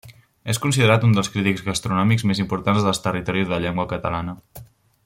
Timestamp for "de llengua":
3.53-3.91